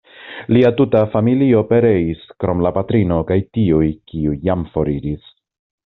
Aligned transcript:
Lia 0.55 0.69
tuta 0.79 1.01
familio 1.15 1.61
pereis 1.73 2.25
krom 2.45 2.65
la 2.69 2.73
patrino 2.79 3.21
kaj 3.33 3.41
tiuj, 3.59 3.87
kiuj 4.13 4.37
jam 4.49 4.69
foriris. 4.75 5.33